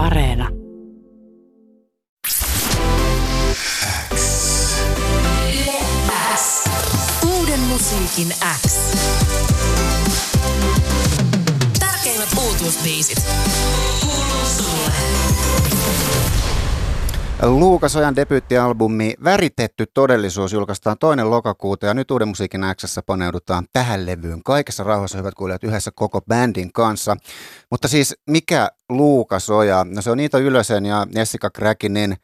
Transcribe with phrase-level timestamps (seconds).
[0.00, 0.48] Areena.
[7.38, 8.34] Uuden musiikin
[8.64, 8.74] X.
[11.78, 13.22] Tärkeimmät uutuusbiisit.
[17.42, 24.06] Luukas Ojan debyyttialbumi Väritetty todellisuus julkaistaan toinen lokakuuta ja nyt Uuden musiikin Xssä paneudutaan tähän
[24.06, 27.16] levyyn kaikessa rauhassa hyvät kuulijat yhdessä koko bändin kanssa.
[27.70, 29.86] Mutta siis mikä Luukas Oja?
[29.90, 32.16] No se on Iita Ylösen ja Jessica Kräkinin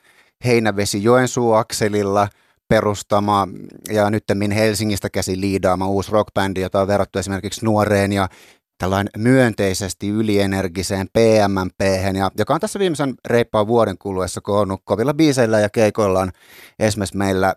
[0.44, 2.28] Heinävesi Joensuu akselilla
[2.68, 3.48] perustama
[3.90, 8.28] ja nyttemmin Helsingistä käsi liidaama uusi rockbändi, jota on verrattu esimerkiksi nuoreen ja
[8.78, 11.80] tällainen myönteisesti ylienergiseen PMMP,
[12.18, 16.32] ja, joka on tässä viimeisen reippaan vuoden kuluessa koonnut kovilla biiseillä ja keikoillaan
[16.78, 17.54] esimerkiksi meillä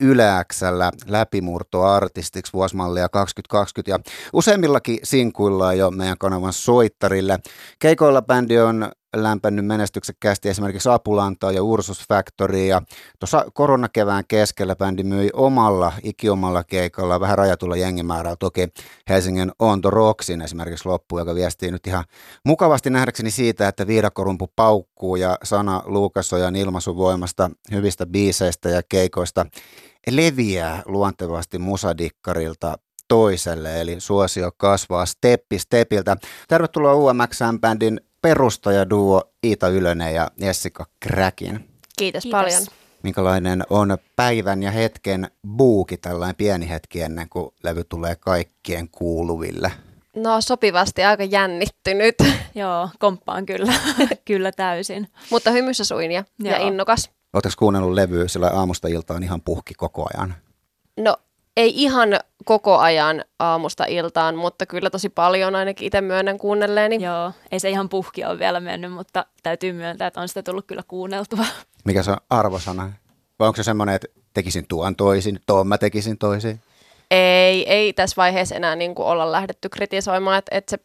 [0.00, 3.98] Yleäksellä läpimurtoartistiksi vuosimallia 2020 ja
[4.32, 7.38] useimmillakin sinkuillaan jo meidän kanavan soittarille.
[7.78, 12.82] Keikoilla bändi on lämpennyt menestyksekkäästi esimerkiksi Apulantaa ja Ursus Factory ja
[13.18, 18.68] tuossa koronakevään keskellä bändi myi omalla, ikiomalla keikalla vähän rajatulla jengimäärällä toki
[19.08, 22.04] Helsingin Onto Rocksin esimerkiksi loppu, joka viestii nyt ihan
[22.46, 29.46] mukavasti nähdäkseni siitä, että viidakorumpu paukkuu ja sana Luukasojan ilmaisuvoimasta, hyvistä biiseistä ja keikoista
[30.10, 36.16] leviää luontevasti musadikkarilta toiselle, eli suosio kasvaa steppi stepiltä.
[36.48, 41.68] Tervetuloa UMXM-bändin perustajaduo Iita Ylönen ja Jessica Kräkin.
[41.98, 42.40] Kiitos, Kiitos.
[42.40, 42.62] paljon.
[43.02, 49.72] Minkälainen on päivän ja hetken buuki, tällainen pieni hetki ennen kuin levy tulee kaikkien kuuluville?
[50.16, 52.14] No sopivasti aika jännittynyt,
[52.54, 53.72] Joo, komppaan kyllä,
[54.24, 55.08] kyllä täysin.
[55.30, 57.10] mutta hymyssä suin ja, ja innokas.
[57.32, 60.34] Oletteko kuunnellut levyä sillä aamusta iltaan ihan puhki koko ajan?
[60.96, 61.16] No
[61.58, 62.08] ei ihan
[62.44, 67.04] koko ajan aamusta iltaan, mutta kyllä tosi paljon ainakin itse myönnän kuunnelleeni.
[67.04, 70.66] Joo, ei se ihan puhki ole vielä mennyt, mutta täytyy myöntää, että on sitä tullut
[70.66, 71.44] kyllä kuunneltua.
[71.84, 72.92] Mikä se on arvosana?
[73.38, 76.60] Vai onko se semmoinen, että tekisin tuon toisin, tuon mä tekisin toisin?
[77.10, 80.78] Ei, ei tässä vaiheessa enää niin kuin olla lähdetty kritisoimaan, että, että se,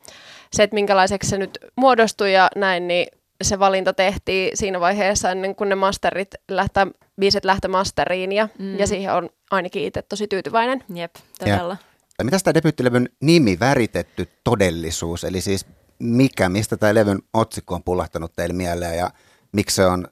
[0.53, 3.07] se, että minkälaiseksi se nyt muodostui ja näin, niin
[3.43, 6.87] se valinta tehtiin siinä vaiheessa ennen kuin ne masterit lähtee,
[7.19, 8.79] biisit lähtee masteriin ja, mm.
[8.79, 10.83] Ja siihen on ainakin itse tosi tyytyväinen.
[10.93, 11.77] Jep, todella.
[12.17, 15.65] Tai mitä tämä debyyttilevyn nimi väritetty todellisuus, eli siis
[15.99, 19.11] mikä, mistä tämä levyn otsikko on pullahtanut teille mieleen ja
[19.51, 20.07] miksi se on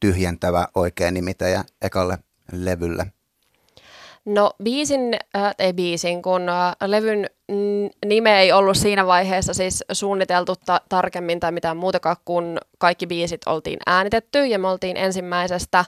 [0.00, 2.18] tyhjentävä oikea nimi teidän ekalle
[2.52, 3.12] levylle?
[4.24, 7.26] No biisin, äh, ei biisin, kun äh, levyn
[8.06, 13.40] nime ei ollut siinä vaiheessa siis suunniteltu ta- tarkemmin tai mitään muutakaan, kun kaikki biisit
[13.46, 15.84] oltiin äänitetty ja me oltiin ensimmäisestä,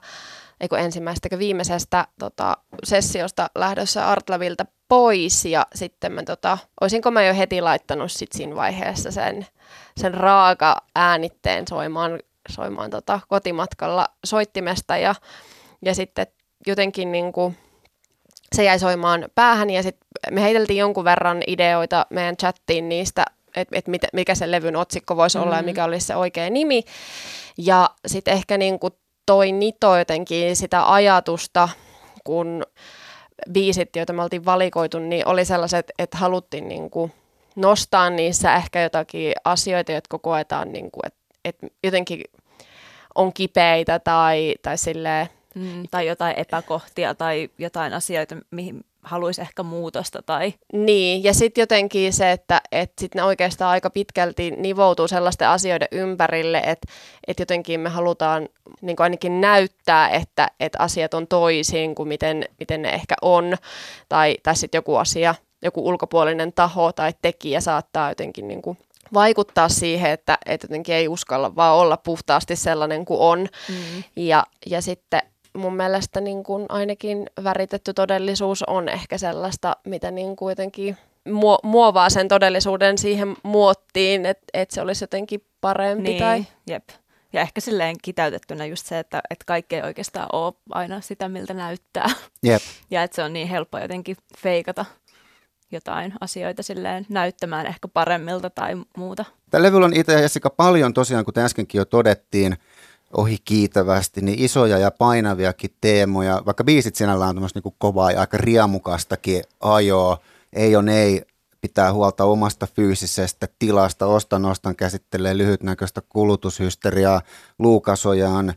[0.61, 7.35] eikö ensimmäisestä, viimeisestä tota, sessiosta lähdössä Artlavilta pois ja sitten mä tota, olisinko mä jo
[7.35, 9.47] heti laittanut sit siinä vaiheessa sen,
[9.97, 15.15] sen raaka äänitteen soimaan, soimaan tota, kotimatkalla soittimesta ja,
[15.85, 16.27] ja sitten
[16.67, 17.57] jotenkin niin kuin,
[18.53, 23.25] se jäi soimaan päähän ja sitten me heiteltiin jonkun verran ideoita meidän chattiin niistä,
[23.57, 25.47] että et mikä se levyn otsikko voisi mm-hmm.
[25.47, 26.83] olla ja mikä olisi se oikea nimi.
[27.59, 28.93] Ja sitten ehkä niin kuin
[29.27, 31.69] toi Nito jotenkin sitä ajatusta,
[32.25, 32.63] kun
[33.53, 37.13] biisit, joita me oltiin valikoitu, niin oli sellaiset, että haluttiin niin kuin
[37.57, 42.25] nostaa niissä ehkä jotakin asioita, jotka koetaan, niin kuin, että, että jotenkin
[43.15, 49.63] on kipeitä tai, tai silleen, Mm, tai jotain epäkohtia tai jotain asioita, mihin haluaisi ehkä
[49.63, 50.23] muutosta.
[50.23, 50.55] Tai...
[50.73, 55.89] Niin, ja sitten jotenkin se, että et sit ne oikeastaan aika pitkälti nivoutuu sellaisten asioiden
[55.93, 56.89] ympärille, että
[57.27, 58.49] et jotenkin me halutaan
[58.81, 63.57] niin ainakin näyttää, että et asiat on toisin kuin miten, miten ne ehkä on,
[64.09, 68.79] tai, tai sitten joku asia, joku ulkopuolinen taho tai tekijä saattaa jotenkin niin kuin
[69.15, 73.49] vaikuttaa siihen, että, että jotenkin ei uskalla vaan olla puhtaasti sellainen kuin on.
[73.69, 74.03] Mm.
[74.17, 75.23] Ja, ja sitten
[75.57, 80.97] mun mielestä niin kuin ainakin väritetty todellisuus on ehkä sellaista, mitä niin kuin jotenkin
[81.29, 86.03] muo- muovaa sen todellisuuden siihen muottiin, että et se olisi jotenkin parempi.
[86.03, 86.45] Niin, Tai...
[86.67, 86.89] jep.
[87.33, 91.55] Ja ehkä silleen kiteytettynä just se, että, että kaikki ei oikeastaan ole aina sitä, miltä
[91.55, 92.11] näyttää.
[92.43, 92.63] Jep.
[92.91, 94.85] Ja että se on niin helppo jotenkin feikata
[95.71, 99.25] jotain asioita silleen näyttämään ehkä paremmilta tai muuta.
[99.51, 102.57] Tällä levyllä on itse ja Jessica paljon tosiaan, kuten äskenkin jo todettiin,
[103.13, 108.21] ohi kiitävästi, niin isoja ja painaviakin teemoja, vaikka biisit sinällään on tämmöistä niin kovaa ja
[108.21, 110.19] aika riemukastakin ajoa,
[110.53, 111.23] ei on ei,
[111.61, 117.23] pitää huolta omasta fyysisestä tilasta, ostan ostan käsittelee lyhytnäköistä kulutushysteriaa,
[117.59, 118.55] luukasojaan,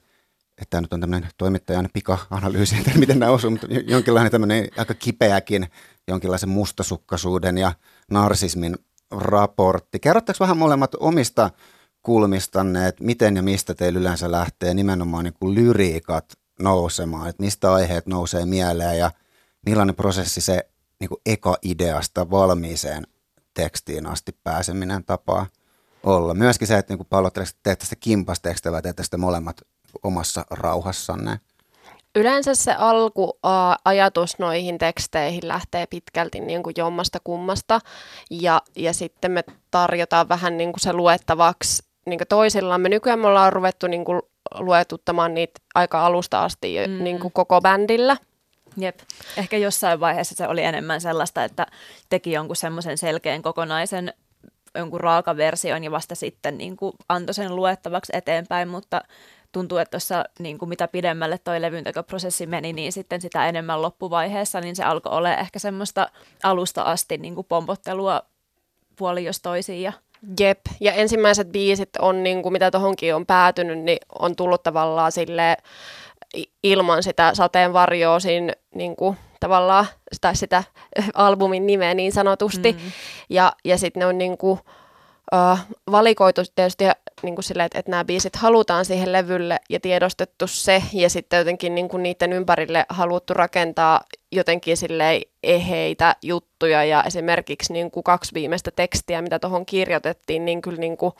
[0.62, 5.68] että nyt on tämmöinen toimittajan pika-analyysi, että miten nämä osuu, mutta jonkinlainen tämmöinen aika kipeäkin,
[6.08, 7.74] jonkinlaisen mustasukkaisuuden ja
[8.12, 8.76] narsismin
[9.12, 10.00] raportti.
[10.00, 11.50] Kerrotteko vähän molemmat omista
[12.06, 16.26] kulmistanne, että miten ja mistä teillä yleensä lähtee nimenomaan niin kuin lyriikat
[16.60, 19.12] nousemaan, että mistä aiheet nousee mieleen ja
[19.66, 20.70] millainen prosessi se
[21.00, 23.08] niin kuin eka-ideasta valmiiseen
[23.54, 25.46] tekstiin asti pääseminen tapaa
[26.04, 26.34] olla.
[26.34, 29.62] Myöskin se, että niin pallottelette teette sitä kimpastekstiä vai teette sitä molemmat
[30.04, 31.40] omassa rauhassanne.
[32.16, 37.80] Yleensä se alkuajatus noihin teksteihin lähtee pitkälti niin kuin jommasta kummasta
[38.32, 42.90] ja, ja sitten me tarjotaan vähän niin kuin se luettavaksi niin toisillamme.
[42.90, 44.22] Nykyään me ollaan ruvettu niin kuin
[44.60, 47.04] luetuttamaan niitä aika alusta asti mm.
[47.04, 48.18] niin kuin koko bändillä.
[48.78, 49.00] Jep.
[49.38, 51.68] Ehkä jossain vaiheessa se oli enemmän sellaista, että
[52.10, 54.14] teki jonkun semmoisen selkeän kokonaisen
[54.76, 59.02] jonkun raakaversion ja vasta sitten niin kuin antoi sen luettavaksi eteenpäin, mutta
[59.52, 64.62] tuntuu, että tuossa niin kuin mitä pidemmälle toi levyntekoprosessi meni, niin sitten sitä enemmän loppuvaiheessa,
[64.62, 66.10] niin se alkoi olla ehkä semmoista
[66.44, 68.22] alusta asti niin kuin pompottelua
[68.96, 69.94] puoli jos toisiin ja
[70.40, 75.12] Jep, ja ensimmäiset biisit on, niin kuin mitä tuohonkin on päätynyt, niin on tullut tavallaan
[75.12, 75.58] sille
[76.64, 79.86] ilman sitä sateenvarjoa siinä niin kuin, tavallaan,
[80.22, 80.64] tai sitä
[81.14, 82.72] albumin nimeä niin sanotusti.
[82.72, 82.80] Mm.
[83.30, 84.60] Ja, ja sitten ne on niin kuin,
[85.34, 85.60] uh,
[85.92, 86.84] valikoitu tietysti
[87.24, 91.38] niin kuin silleen, että, että nämä biisit halutaan siihen levylle ja tiedostettu se, ja sitten
[91.38, 94.02] jotenkin niin kuin niiden ympärille haluttu rakentaa
[94.32, 100.62] jotenkin silleen eheitä juttuja, ja esimerkiksi niin kuin kaksi viimeistä tekstiä, mitä tuohon kirjoitettiin, niin
[100.62, 101.14] kyllä niin kuin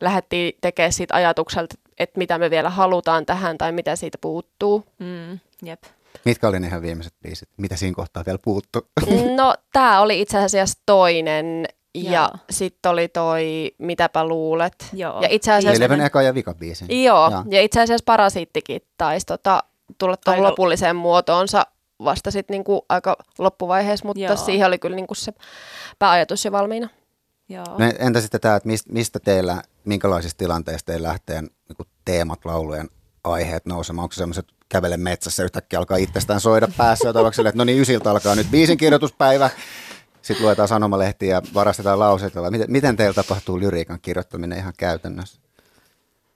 [0.00, 4.84] lähdettiin tekemään siitä ajatukselta, että mitä me vielä halutaan tähän tai mitä siitä puuttuu.
[4.98, 5.82] Mm, jep.
[6.24, 7.48] Mitkä oli ne ihan viimeiset biisit?
[7.56, 8.88] Mitä siinä kohtaa vielä puuttu?
[9.36, 14.74] No, tämä oli itse asiassa toinen ja sitten oli toi Mitäpä luulet.
[14.92, 15.22] Joo.
[15.22, 15.76] Ja itse asiassa...
[15.76, 17.04] Eleven eka ja vika biisi.
[17.04, 19.62] Joo, ja, ja itse asiassa Parasiittikin taisi tota,
[19.98, 21.66] tulla tuohon lopulliseen muotoonsa
[22.04, 24.36] vasta sitten niinku aika loppuvaiheessa, mutta Joo.
[24.36, 25.32] siihen oli kyllä niinku se
[25.98, 26.88] pääajatus jo valmiina.
[27.48, 27.64] Joo.
[27.64, 32.88] No, entä sitten tämä, että mistä teillä, minkälaisista tilanteista teillä lähtee niinku teemat, laulujen
[33.24, 34.02] aiheet nousemaan?
[34.02, 38.10] Onko se sellaiset kävele metsässä yhtäkkiä alkaa itsestään soida päässä, ja että no niin, ysiltä
[38.10, 39.50] alkaa nyt biisin kirjoituspäivä,
[40.28, 45.40] sitten luetaan sanomalehtiä ja varastetaan lauseita, miten, miten teillä tapahtuu lyriikan kirjoittaminen ihan käytännössä?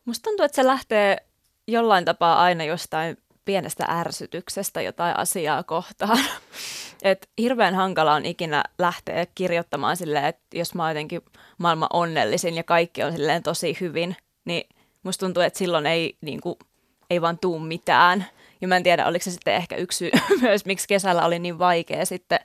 [0.05, 1.17] Musta tuntuu, että se lähtee
[1.67, 6.19] jollain tapaa aina jostain pienestä ärsytyksestä jotain asiaa kohtaan.
[7.03, 11.23] Et hirveän hankala on ikinä lähteä kirjoittamaan silleen, että jos mä oon jotenkin
[11.59, 14.69] maailman onnellisin ja kaikki on silleen tosi hyvin, niin
[15.03, 16.57] musta tuntuu, että silloin ei, niin kuin,
[17.11, 18.27] ei vaan tuu mitään.
[18.63, 20.11] Ja mä en tiedä, oliko se sitten ehkä yksi syy
[20.43, 22.41] myös, miksi kesällä oli niin vaikea sitten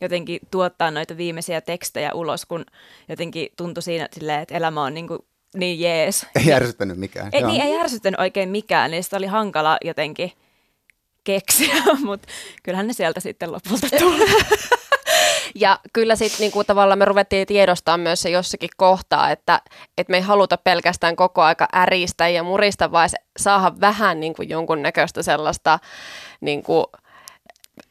[0.00, 2.64] jotenkin tuottaa noita viimeisiä tekstejä ulos, kun
[3.08, 5.18] jotenkin tuntui siinä silleen, että elämä on niin kuin
[5.54, 6.26] niin jees.
[6.46, 7.28] Ei ärsyttänyt mikään.
[7.32, 10.32] Ei, niin, ei ärsyttänyt oikein mikään, niin sitä oli hankala jotenkin
[11.24, 11.74] keksiä,
[12.04, 12.28] mutta
[12.62, 14.26] kyllähän ne sieltä sitten lopulta tuli.
[15.54, 19.60] Ja kyllä sitten niinku, tavallaan me ruvettiin tiedostaa myös se jossakin kohtaa, että,
[19.98, 23.08] että me ei haluta pelkästään koko aika äristä ja murista, vaan
[23.38, 25.78] saada vähän niinku, jonkunnäköistä sellaista
[26.40, 26.86] niinku,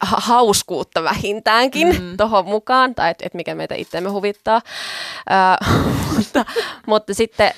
[0.02, 2.16] hauskuutta vähintäänkin mm.
[2.16, 4.60] tuohon mukaan, tai että et mikä meitä itseämme huvittaa.
[5.30, 5.64] Ö,
[6.16, 6.44] mutta,
[6.86, 7.52] mutta sitten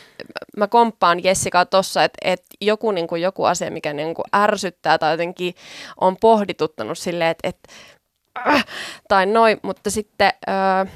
[0.56, 5.54] mä komppaan Jessikaa tuossa, että et joku, niinku, joku asia, mikä niinku, ärsyttää tai jotenkin
[6.00, 7.58] on pohdituttanut silleen, että et,
[8.46, 8.64] äh,
[9.08, 10.32] tai noin, mutta sitten...
[10.48, 10.86] Ö,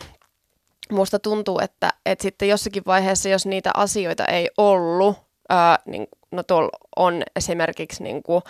[0.92, 5.16] musta tuntuu, että, että sitten jossakin vaiheessa, jos niitä asioita ei ollut,
[5.48, 8.42] ää, niin, no tuolla on esimerkiksi niin kuin,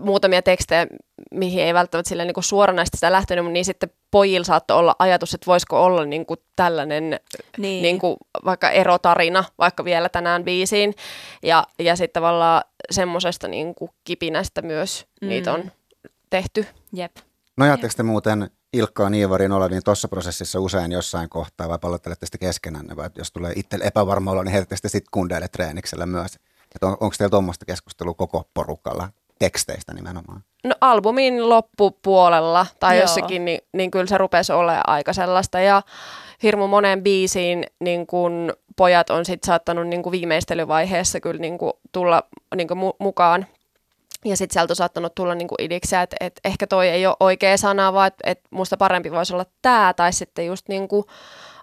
[0.00, 0.86] muutamia tekstejä,
[1.30, 5.34] mihin ei välttämättä sille niin suoranaisesti sitä lähtenyt, mutta niin sitten pojilla saattoi olla ajatus,
[5.34, 7.20] että voisiko olla niin kuin tällainen
[7.58, 7.82] niin.
[7.82, 10.94] Niin kuin vaikka erotarina vaikka vielä tänään biisiin.
[11.42, 15.28] Ja, ja sitten tavallaan semmoisesta niin kuin kipinästä myös mm.
[15.28, 15.72] niitä on
[16.30, 16.66] tehty.
[16.92, 17.16] Jep.
[17.60, 22.96] Nojaatteko te muuten Ilkkaa Niivarin oleviin tuossa prosessissa usein jossain kohtaa vai pallottelette sitä keskenään,
[22.96, 26.34] vai jos tulee itse epävarma olo, niin heitätte sitten kundeille treeniksellä myös?
[26.74, 30.44] Että on, onko teillä tuommoista keskustelua koko porukalla teksteistä nimenomaan?
[30.64, 33.02] No albumin loppupuolella tai Joo.
[33.02, 35.82] jossakin, niin, niin kyllä se rupesi olemaan aika sellaista ja
[36.42, 41.72] hirmu monen biisiin niin kun pojat on sitten saattanut niin kuin viimeistelyvaiheessa kyllä niin kuin
[41.92, 42.22] tulla
[42.56, 43.46] niin kuin mu- mukaan
[44.24, 47.56] ja sitten sieltä on saattanut tulla niinku idiksiä, että et ehkä toi ei ole oikea
[47.56, 51.06] sana, vaan että et musta parempi voisi olla tämä, tai sitten just niinku,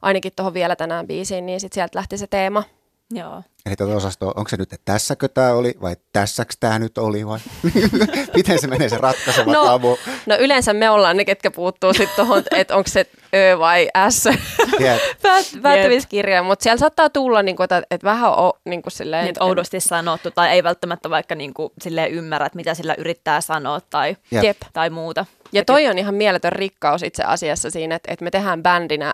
[0.01, 2.63] ainakin tuohon vielä tänään biisiin, niin sitten sieltä lähti se teema.
[3.11, 3.43] Joo.
[3.65, 7.27] Eli tuota osastoa, onko se nyt, että tässäkö tämä oli vai tässäks tämä nyt oli
[7.27, 7.39] vai
[8.35, 9.99] miten se menee se ratkaiseva no, tabu?
[10.25, 14.25] No yleensä me ollaan ne, ketkä puuttuu sitten tuohon, että onko se Ö vai S
[14.79, 15.01] yep.
[15.61, 19.43] päättämiskirja, mutta siellä saattaa tulla, niin kuin, että, että vähän on niin kuin silleen, niin,
[19.43, 23.81] oudosti sanottu tai ei välttämättä vaikka niin kuin, silleen ymmärrä, että mitä sillä yrittää sanoa
[23.89, 24.57] tai, yep.
[24.73, 25.25] tai muuta.
[25.51, 29.13] Ja toi on ihan mieletön rikkaus itse asiassa siinä, että, että me tehdään bändinä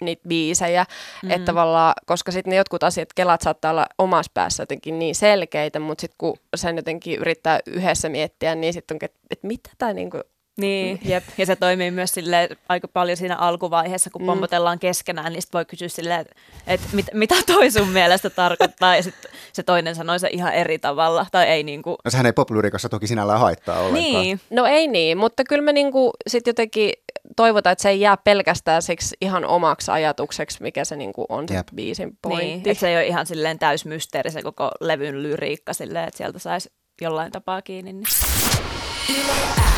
[0.00, 0.86] niitä biisejä,
[1.22, 1.30] mm.
[1.30, 5.78] että tavallaan, koska sitten ne jotkut asiat, kelat saattaa olla omassa päässä jotenkin niin selkeitä,
[5.78, 9.92] mutta sitten kun sen jotenkin yrittää yhdessä miettiä, niin sitten on, että et mitä tämä
[9.92, 10.20] niinku
[10.56, 11.24] niin, jep.
[11.38, 14.26] Ja se toimii myös sille aika paljon siinä alkuvaiheessa, kun mm.
[14.26, 16.34] pompotellaan keskenään, niin sit voi kysyä silleen, että
[16.66, 20.78] et mit, mitä toi sun mielestä tarkoittaa, ja sitten se toinen sanoi se ihan eri
[20.78, 21.96] tavalla, tai ei niinku.
[22.04, 24.22] No sehän ei poplyrikossa toki sinällään haittaa ollenkaan.
[24.22, 24.40] Niin.
[24.50, 26.92] No ei niin, mutta kyllä me niinku sit jotenkin
[27.36, 31.54] toivotaan, että se ei jää pelkästään siksi ihan omaksi ajatukseksi, mikä se niinku on se
[31.54, 31.68] Jep.
[31.74, 32.46] biisin pointti.
[32.46, 36.38] Niin, että se ei ole ihan silleen täysmysteeri se koko levyn lyriikka silleen, että sieltä
[36.38, 37.92] saisi jollain tapaa kiinni.
[37.92, 38.04] Niin.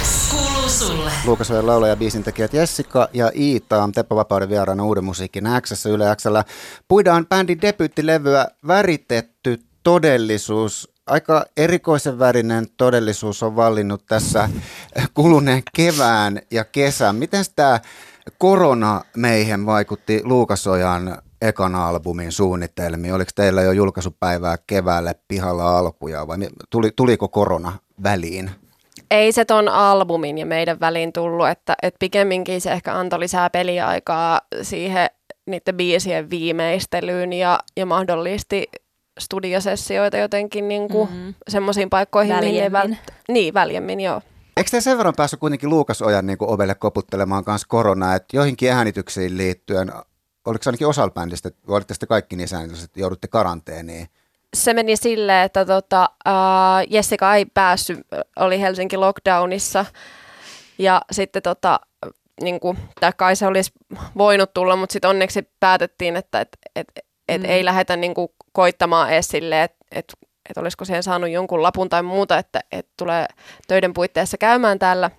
[0.03, 1.11] X kuuluu sulle.
[1.25, 5.89] Luukas Ojan laulaja biisin tekijät Jessica ja Iita on Teppo Vapauden vieraana Uuden musiikin Xssä
[5.89, 6.45] Yle Xllä.
[6.89, 10.95] Puidaan bändin debyyttilevyä Väritetty todellisuus.
[11.07, 14.49] Aika erikoisen värinen todellisuus on vallinnut tässä
[15.15, 17.17] kuluneen kevään ja kesän.
[17.17, 17.81] Miten tämä
[18.39, 23.15] korona meihin vaikutti Luukasojan ekan albumin suunnitelmiin?
[23.15, 26.39] Oliko teillä jo julkaisupäivää keväälle pihalla alkuja vai
[26.71, 28.51] tuli, tuliko korona väliin?
[29.15, 33.51] Ei se ton albumin ja meidän väliin tullut, että, että pikemminkin se ehkä antoi lisää
[33.51, 35.11] peliaikaa siihen
[35.47, 38.67] niiden biisien viimeistelyyn ja, ja mahdollisti
[39.21, 41.35] studiosessioita jotenkin niin kuin mm-hmm.
[41.49, 42.99] semmoisiin paikkoihin, mihin ei Väljemmin.
[43.09, 44.21] vält- Niin, väljemmin, joo.
[44.57, 48.73] Eikö te sen verran päässyt kuitenkin Luukas Ojan niin ovelle koputtelemaan kanssa koronaa, että joihinkin
[48.73, 49.93] äänityksiin liittyen,
[50.47, 54.09] oliko se ainakin osalla bändistä, että olitte sitten kaikki niissä äänityksissä, että joudutte karanteeniin?
[54.55, 57.99] Se meni silleen, että tota, uh, Jessica ei päässyt,
[58.37, 59.85] oli Helsinki lockdownissa
[60.79, 61.81] ja sitten tota,
[62.41, 63.73] niin kuin, tai kai se olisi
[64.19, 66.87] voinut tulla, mutta sitten onneksi päätettiin, että et, et,
[67.29, 67.49] et Mm.
[67.51, 70.13] ei lähdetä niin kuin, koittamaan edes silleen, että et,
[70.51, 73.27] et olisiko siihen saanut jonkun lapun tai muuta, että et tulee
[73.69, 75.11] töiden puitteissa käymään täällä.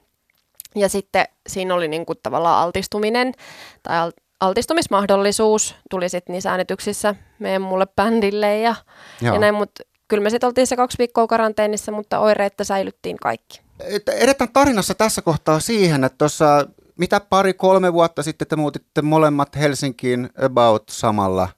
[0.75, 3.33] Ja sitten siinä oli niin kuin, tavallaan altistuminen
[3.83, 8.75] tai al, altistumismahdollisuus tuli sitten niissä äänityksissä meidän mulle bändille ja,
[9.21, 13.61] ja näin, mutta kyllä me sitten oltiin se kaksi viikkoa karanteenissa, mutta oireetta säilyttiin kaikki.
[13.79, 19.55] Et Edetään tarinassa tässä kohtaa siihen, että tuossa mitä pari-kolme vuotta sitten te muutitte molemmat
[19.55, 21.49] Helsinkiin about samalla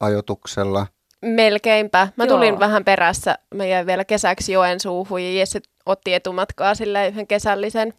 [0.00, 0.86] ajotuksella.
[1.22, 2.08] Melkeinpä.
[2.16, 2.36] Mä Joo.
[2.36, 3.38] tulin vähän perässä.
[3.54, 7.94] Mä jäin vielä kesäksi Joensuuhun ja Jesse otti etumatkaa sille yhden kesällisen.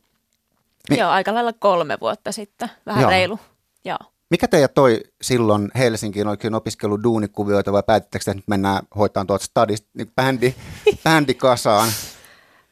[0.90, 3.10] Mi- Joo, aika lailla kolme vuotta sitten, vähän Joo.
[3.10, 3.40] reilu.
[3.86, 3.98] Joo.
[4.30, 9.28] Mikä teidät toi silloin Helsinkiin oikein opiskelu duunikuvioita vai päätittekö te, että nyt mennään hoitaan
[9.28, 10.56] tuolta stadista niin bändi,
[11.04, 11.90] bändikasaan?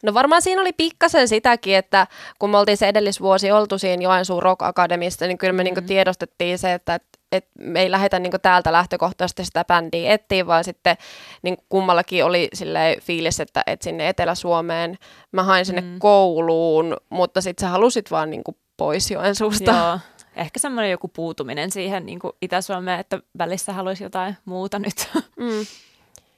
[0.03, 2.07] No varmaan siinä oli pikkasen sitäkin, että
[2.39, 5.75] kun me oltiin se edellisvuosi oltu siinä Joensuun Rock Academista, niin kyllä me mm-hmm.
[5.75, 10.47] niinku tiedostettiin se, että et, et me ei lähdetä niinku täältä lähtökohtaisesti sitä bändiä etsiä,
[10.47, 10.97] vaan sitten
[11.41, 14.97] niin kummallakin oli silleen fiilis, että et sinne Etelä-Suomeen
[15.31, 15.99] mä hain sinne mm.
[15.99, 19.71] kouluun, mutta sitten sä halusit vaan niinku pois Joensuusta.
[19.71, 19.99] Joo.
[20.39, 25.09] Ehkä semmoinen joku puutuminen siihen niin kuin Itä-Suomeen, että välissä haluaisi jotain muuta nyt.
[25.15, 25.65] Mm.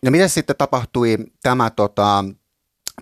[0.05, 2.25] No miten sitten tapahtui tämä, tota,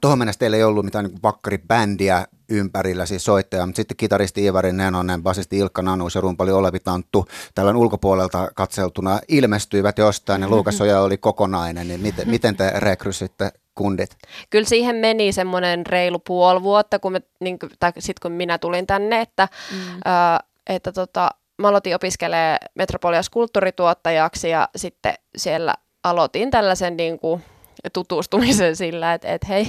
[0.02, 4.74] tuohon mennessä teillä ei ollut mitään niin vakkaribändiä ympärillä, siis soittaja, mutta sitten kitaristi Ivari
[4.74, 7.26] Nenonen, basisti Ilkka Nanus ja rumpali Olevi Tanttu
[7.56, 13.52] tällöin ulkopuolelta katseltuna ilmestyivät jostain ja Luukas Oja oli kokonainen, niin miten, miten te rekrysitte
[13.76, 14.18] kundit?
[14.50, 18.88] Kyllä siihen meni semmoinen reilu puoli vuotta, kun me, niin, tai sitten kun minä tulin
[18.88, 19.78] tänne, että, mm.
[19.78, 21.30] ö, että tota,
[21.62, 25.74] mä aloitin opiskelemaan Metropolias kulttuurituottajaksi ja sitten siellä
[26.04, 27.44] aloitin tällaisen niin kuin,
[27.94, 29.66] tutustumisen sillä, että, että hei,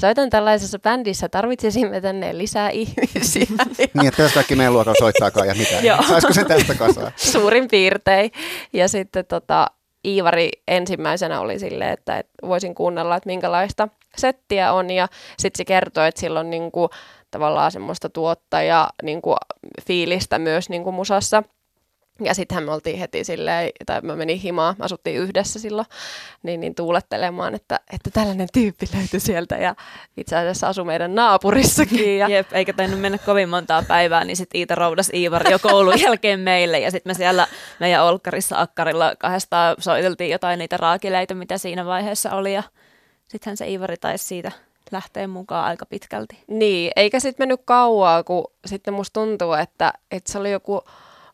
[0.00, 3.46] soitan tällaisessa bändissä, tarvitsisimme tänne lisää ihmisiä.
[3.94, 6.02] Niin, että kaikki meidän luokalla soittaakaan ja mitä.
[6.08, 7.12] Saisiko sen tästä kasaan?
[7.16, 8.30] Suurin piirtein.
[8.72, 9.66] Ja sitten tota,
[10.04, 14.90] Iivari ensimmäisenä oli silleen, että, että voisin kuunnella, että minkälaista settiä on.
[14.90, 16.90] Ja sitten se kertoi, että sillä on niinku,
[17.30, 19.36] tavallaan semmoista tuottaja niinku,
[19.86, 21.42] fiilistä myös niinku, musassa.
[22.24, 25.86] Ja sittenhän me oltiin heti silleen, tai mä menin himaan, me asuttiin yhdessä silloin,
[26.42, 29.74] niin, niin tuulettelemaan, että, että tällainen tyyppi löytyi sieltä ja
[30.16, 32.18] itse asiassa asui meidän naapurissakin.
[32.18, 36.00] Ja, Jep, eikä tainnut mennä kovin montaa päivää, niin sitten Iita roudas Iivari jo koulun
[36.00, 36.78] jälkeen meille.
[36.78, 37.46] Ja sitten me siellä
[37.80, 42.54] meidän Olkkarissa Akkarilla kahdestaan soiteltiin jotain niitä raakileita, mitä siinä vaiheessa oli.
[42.54, 42.62] Ja
[43.28, 44.52] sittenhän se Iivari taisi siitä
[44.92, 46.38] lähteä mukaan aika pitkälti.
[46.46, 50.80] Niin, eikä sitten mennyt kauaa, kun sitten musta tuntuu, että, että se oli joku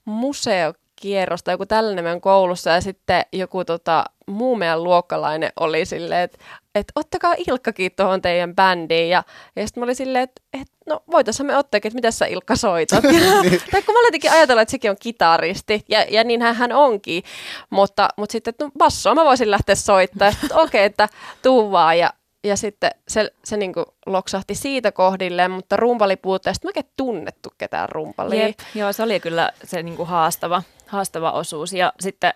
[0.04, 6.20] museokierros tai joku tällainen meidän koulussa ja sitten joku tota, muu meidän luokkalainen oli silleen,
[6.20, 6.38] että
[6.74, 9.22] et ottakaa Ilkkakin tuohon teidän bändiin ja,
[9.56, 12.56] ja sitten mä olin silleen, että et, no voitaisiin me ottaakin, että mitä sä Ilkka
[12.56, 13.04] soitat.
[13.42, 13.60] Niin.
[13.70, 17.22] tai kun mä olin jotenkin ajatella, että sekin on kitaristi ja, ja niinhän hän onkin,
[17.70, 21.08] mutta, mutta sitten että no, bassoa mä voisin lähteä soittamaan, että okei, että
[21.42, 22.12] tuu vaan ja
[22.44, 28.46] ja sitten se, se niinku loksahti siitä kohdilleen, mutta rumpalipuutteesta mä en tunnettu ketään rumpalia.
[28.46, 31.72] Jep, joo, se oli kyllä se niinku haastava, haastava osuus.
[31.72, 32.32] Ja sitten,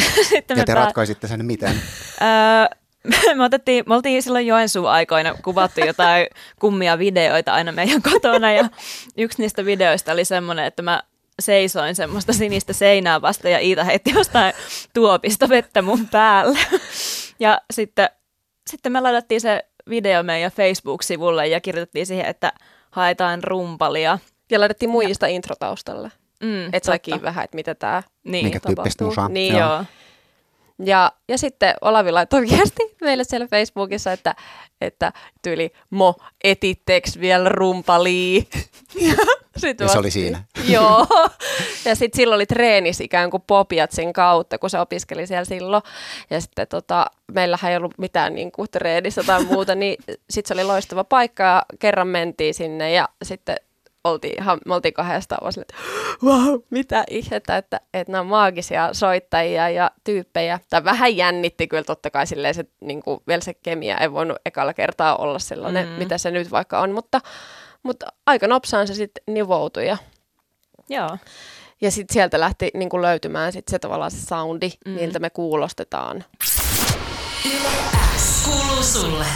[0.28, 1.70] sitten Ja te pää- ratkaisitte sen miten?
[2.22, 2.76] Öö,
[3.34, 6.26] me, otettiin, me oltiin silloin Joensuun aikoina kuvattu jotain
[6.60, 8.68] kummia videoita aina meidän kotona ja
[9.16, 11.02] yksi niistä videoista oli semmoinen, että mä
[11.40, 14.54] seisoin semmoista sinistä seinää vasta ja Iita heitti jostain
[14.94, 16.58] tuopista vettä mun päälle.
[17.40, 18.08] Ja sitten,
[18.70, 22.52] sitten me laitettiin se video meidän Facebook-sivulle ja kirjoitettiin siihen, että
[22.90, 24.18] haetaan rumpalia.
[24.50, 26.10] Ja laitettiin muijista intro taustalle.
[26.42, 29.06] Mm, Että saikin vähän, että mitä tämä Niin, Minkä tyyppistä tapahtuu.
[29.06, 29.28] musaa?
[29.28, 29.68] Niin, Joo.
[29.70, 29.84] joo.
[30.84, 34.34] Ja, ja sitten Olavi laittoi viesti meille siellä Facebookissa, että,
[34.80, 38.48] että tyyli mo etitteks vielä rumpalii.
[39.00, 39.14] Ja,
[39.56, 40.44] sit Ja se oli siinä.
[40.74, 41.06] Joo.
[41.84, 45.82] Ja sitten silloin oli treenis ikään kuin Popiatsin kautta, kun se opiskeli siellä silloin.
[46.30, 49.96] Ja sitten tota, meillähän ei ollut mitään niin kuin treenissä tai muuta, niin
[50.30, 53.56] sitten se oli loistava paikka ja kerran mentiin sinne ja sitten
[54.04, 55.74] oltiin, ihan, me oltiin kahdestaan vaan että
[56.26, 60.60] wow, mitä ihmettä, että, että nämä on maagisia soittajia ja tyyppejä.
[60.70, 64.38] Tai vähän jännitti kyllä totta kai silleen se, niin kuin, vielä se kemia ei voinut
[64.46, 65.92] ekalla kertaa olla sellainen, mm.
[65.92, 67.20] mitä se nyt vaikka on, mutta,
[67.84, 69.96] mutta aika nopsaan se sitten nivoutui ja
[70.88, 71.18] joo.
[71.80, 74.92] ja sitten sieltä lähti niin kuin löytymään sit se tavallaan se soundi, mm.
[74.92, 76.24] miltä me kuulostetaan.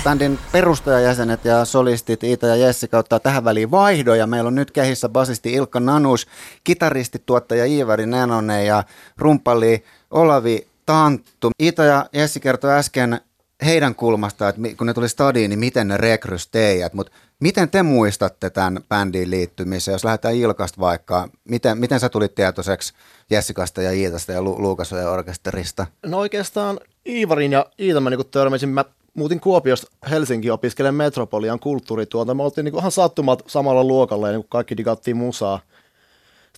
[0.04, 4.26] Bändin perustajajäsenet ja solistit Iita ja Jessica ottaa tähän väliin vaihdoja.
[4.26, 6.26] Meillä on nyt kehissä basisti Ilkka Nanus,
[6.64, 8.84] kitaristi, tuottaja Iivari Nenonen ja
[9.16, 11.50] rumpali Olavi Tanttu.
[11.62, 13.20] Iita ja Jessi kertoi äsken
[13.64, 16.94] heidän kulmasta, että kun ne tuli stadiin, niin miten ne rekrys teidät.
[16.94, 21.28] Mutta miten te muistatte tämän bändiin liittymisen, jos lähdetään Ilkasta vaikka?
[21.44, 22.92] Miten, miten sä tulit tietoiseksi
[23.30, 25.86] Jessikasta ja Iitasta ja Lu- Luukasojen orkesterista?
[26.06, 28.68] No oikeastaan Iivarin ja Iita mä niinku törmäsin.
[28.68, 28.84] Mä
[29.14, 32.34] muutin Kuopiosta Helsinkiin opiskelemaan Metropolian kulttuurituolta.
[32.34, 35.60] Me oltiin niinku ihan sattumat samalla luokalla ja niinku kaikki digattiin musaa.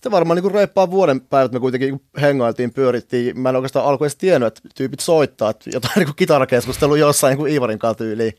[0.01, 3.39] Sitten varmaan niinku reippaan vuoden päivät me kuitenkin niinku hengailtiin, pyörittiin.
[3.39, 7.45] Mä en oikeastaan alkuun edes tiennyt, että tyypit soittaa, että jotain niinku kitarakeskustelu jossain niinku
[7.45, 8.33] Iivarin tyyliin.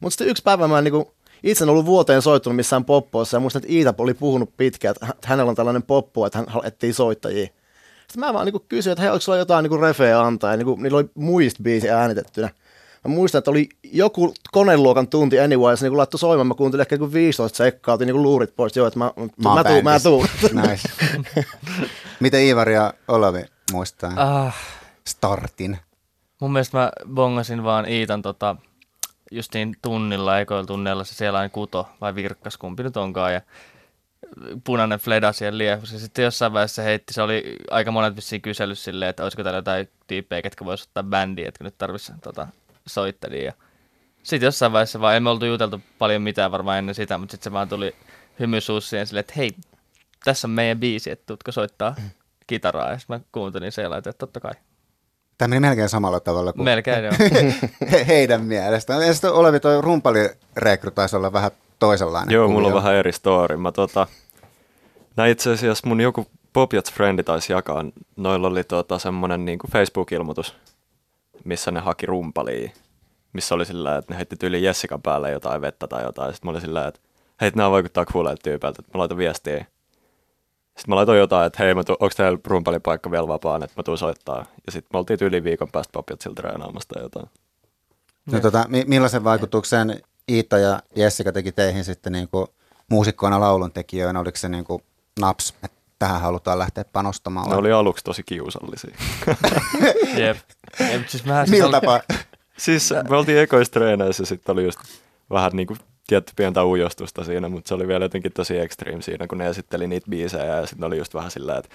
[0.00, 3.40] Mutta sitten yksi päivä mä en niinku, itse en ollut vuoteen soittunut missään poppoissa ja
[3.40, 6.92] muistan, että Iita oli puhunut pitkään, että hä- hänellä on tällainen poppo, että hän etsii
[6.92, 7.46] soittajia.
[7.46, 10.76] Sitten mä vaan niinku kysyin, että hei, onko sulla jotain niinku refeä antaa, ja niinku,
[10.76, 12.48] niillä oli muist biisi äänitettynä.
[13.04, 16.94] Mä muistan, että oli joku koneluokan tunti anyway, se niinku laittoi soimaan, mä kuuntelin ehkä
[16.94, 20.26] joku 15 sekkaa, otin niinku luurit pois, joo, että mä, mä, mä, tuun, mä tuun.
[20.62, 20.88] Nice.
[22.20, 24.56] Miten Iivari ja Olavi muistaa Ah,
[25.08, 25.78] startin?
[26.40, 28.56] mun mielestä mä bongasin vaan Iitan tota,
[29.30, 33.32] justiin tunnilla, ekoilla tunneilla se siellä kuto vai virkkas, kumpi nyt onkaan.
[33.32, 33.40] Ja
[34.64, 35.92] punainen fleda siellä liehus.
[35.92, 39.42] Ja sitten jossain vaiheessa se heitti, se oli aika monet vissiin kysellyt silleen, että olisiko
[39.42, 42.48] täällä jotain tyyppejä, ketkä vois ottaa bändiä, että nyt tarvitsisi tota,
[42.86, 43.52] soittajia.
[44.22, 47.52] Sitten jossain vaiheessa vaan, emme oltu juteltu paljon mitään varmaan ennen sitä, mutta sitten se
[47.52, 47.94] vaan tuli
[48.40, 49.50] hymy suussa siihen silleen, että hei,
[50.24, 51.94] tässä on meidän biisi, että tuutko soittaa
[52.46, 52.90] kitaraa.
[52.90, 54.52] Ja sitten mä kuuntelin siellä, että totta kai.
[55.38, 57.14] Tämä meni melkein samalla tavalla kuin Melkein joo.
[57.90, 59.06] he, heidän mielestään.
[59.06, 63.56] Ja sitten Olevi, toi rumpalirekry taisi olla vähän toisenlainen Joo, mulla on vähän eri story.
[63.56, 64.06] Mä tota,
[65.16, 67.84] näin itse asiassa mun joku Popjats frendi taisi jakaa,
[68.16, 70.54] noilla oli tota semmonen niinku Facebook-ilmoitus,
[71.44, 72.70] missä ne haki rumpalia,
[73.32, 76.32] missä oli sillä että ne heitti tyyli Jessikan päälle jotain vettä tai jotain.
[76.34, 77.00] Sitten mä olin sillä että
[77.40, 79.66] hei, nämä vaikuttaa kuuleilta tyypiltä, että mä laitan viestiä.
[80.64, 83.82] Sitten mä laitoin jotain, että hei, mä tu- onko teillä rumpalipaikka vielä vapaan, että mä
[83.82, 84.46] tuun soittaa.
[84.66, 87.26] Ja sitten me oltiin tyyli viikon päästä Popjatsilta treenaamasta tai jotain.
[88.32, 92.46] No, tota, mi- millaisen vaikutuksen Iita ja Jessica teki teihin sitten niin kuin
[92.90, 94.20] muusikkoina lauluntekijöinä?
[94.20, 94.82] Oliko se niin kuin
[95.20, 97.50] naps, että tähän halutaan lähteä panostamaan?
[97.50, 98.96] Ne oli aluksi tosi kiusallisia.
[100.16, 100.36] Jep.
[100.92, 102.18] Jep siis mähän siis Millä oli-?
[102.56, 104.78] Siis me oltiin ekoissa treeneissä ja sitten oli just
[105.30, 109.26] vähän niin kuin tietty pientä ujostusta siinä, mutta se oli vielä jotenkin tosi extreme siinä,
[109.26, 111.70] kun ne esitteli niitä biisejä ja sitten oli just vähän sillä että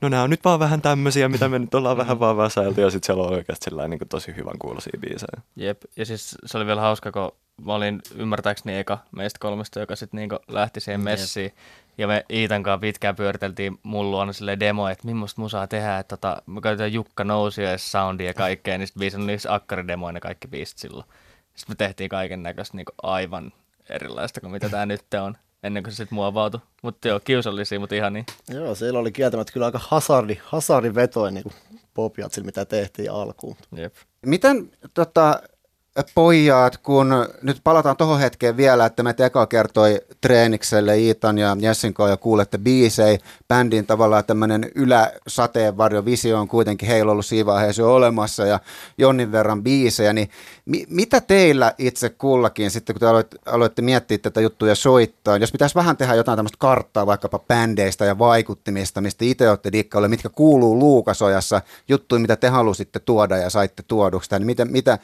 [0.00, 2.90] no nämä on nyt vaan vähän tämmöisiä, mitä me nyt ollaan vähän vaan väsäilty ja
[2.90, 5.42] sitten siellä on oikeasti sillä niin kuin tosi hyvän kuulosia biisejä.
[5.56, 7.32] Jep, ja siis se oli vielä hauska, kun
[7.64, 11.52] mä olin ymmärtääkseni eka meistä kolmesta, joka sitten niinku lähti siihen messiin.
[11.98, 16.00] Ja me Iitan kanssa pitkään pyöriteltiin mun luona sille demo, että millaista musaa tehdään.
[16.00, 19.54] Että tota, me käytetään Jukka Nousia ja soundia ja kaikkea, niin sitten biisin oli niissä
[19.54, 21.06] akkaridemoina kaikki biisit silloin.
[21.54, 23.52] Sitten me tehtiin kaiken näköistä niinku aivan
[23.90, 26.60] erilaista kuin mitä tämä nyt on, ennen kuin se sitten muovautui.
[26.82, 28.26] Mutta joo, kiusallisia, mutta ihan niin.
[28.48, 31.52] Joo, siellä oli kieltämättä kyllä aika hasardi, hasardi vetoja niin
[31.94, 33.56] popjatsilla, mitä tehtiin alkuun.
[33.76, 33.94] Jep.
[34.26, 35.42] Miten tota,
[36.14, 37.08] pojat, kun
[37.42, 42.16] nyt palataan tuohon hetkeen vielä, että me eka kertoi treenikselle Iitan ja Jessin kanssa ja
[42.16, 43.18] kuulette biisei.
[43.48, 48.60] Bändin tavallaan tämmöinen yläsateenvarjo visio on kuitenkin heillä ollut siinä vaiheessa jo olemassa ja
[48.98, 50.12] jonnin verran biisejä.
[50.12, 50.30] Niin
[50.64, 55.36] mi- mitä teillä itse kullakin sitten, kun te aloitte, aloitte miettiä tätä juttuja ja soittaa,
[55.36, 60.08] jos pitäisi vähän tehdä jotain tämmöistä karttaa vaikkapa bändeistä ja vaikuttimista, mistä itse olette dikkaulle,
[60.08, 64.98] mitkä kuuluu Luukasojassa, juttuja, mitä te halusitte tuoda ja saitte tuoduksi, niin mitä, mitä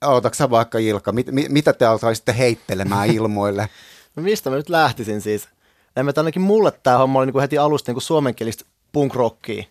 [0.00, 3.68] aloitatko sä vaikka Ilka, mit, mit, mitä te alkaisitte heittelemään ilmoille?
[4.16, 5.48] No mistä mä nyt lähtisin siis?
[5.96, 9.64] En mä ainakin mulle tämä homma oli niin kuin heti alusta niin kuin suomenkielistä punk-rockia.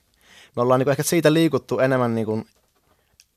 [0.55, 2.45] Me ollaan niin kuin ehkä siitä liikuttu enemmän niin kuin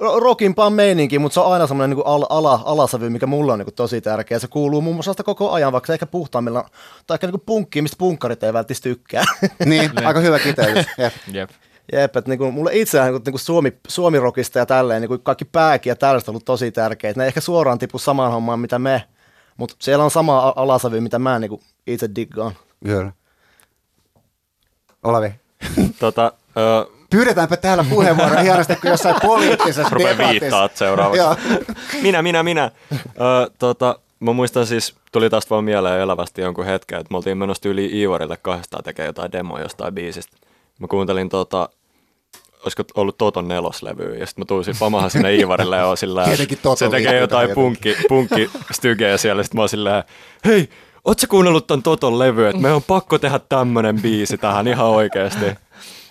[0.02, 3.58] ro- rockimpaan meininkiin, mutta se on aina semmoinen niin ala, ala, alasävy, mikä mulle on
[3.58, 4.38] niin kuin tosi tärkeä.
[4.38, 6.70] Se kuuluu muun muassa sitä koko ajan, vaikka se ehkä puhtaammilla,
[7.06, 9.24] tai ehkä niin kuin punkkiin, mistä punkkarit ei välttämättä tykkää.
[9.64, 10.86] niin, aika hyvä kiteytys.
[10.98, 11.12] Jep.
[11.32, 11.50] Jep.
[11.92, 15.96] Jep, että niinku, mulle itseään niinku, niinku Suomi, Suomi-rockista ja tälleen, niinku, kaikki pääkin ja
[15.96, 17.20] tällaiset on ollut tosi tärkeitä.
[17.20, 19.04] Ne ei ehkä suoraan tipu samaan hommaan, mitä me,
[19.56, 22.52] mutta siellä on sama a- alasävy, mitä mä niinku, itse diggaan.
[22.84, 23.12] Kyllä.
[25.02, 25.30] Olavi.
[26.00, 30.30] Tota, ö, Pyydetäänpä täällä puheenvuoro hienosti kuin jossain poliittisessa debatissa.
[30.30, 31.20] viittaa seuraavaksi.
[31.20, 31.36] Joo.
[32.02, 32.70] minä, minä, minä.
[32.92, 37.38] Ö, tota, mä muistan siis, tuli tästä vaan mieleen elävästi jonkun hetken, että me oltiin
[37.38, 40.36] menossa yli Iivarille kahdestaan tekemään jotain demoa jostain biisistä.
[40.78, 41.68] Mä kuuntelin tota,
[42.62, 46.26] olisiko ollut Toton neloslevyä, ja sitten mä tulisin pamahan sinne Iivarille ja sillä,
[46.76, 50.04] se tekee jotain punkki, punkki stygejä siellä, sitten mä oon silleen,
[50.44, 50.68] hei,
[51.04, 54.86] oot sä kuunnellut ton Toton levy, että me on pakko tehdä tämmönen biisi tähän ihan
[54.86, 55.44] oikeasti.